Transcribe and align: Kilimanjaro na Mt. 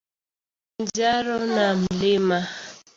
Kilimanjaro 0.75 1.37
na 1.55 1.65
Mt. 1.75 2.47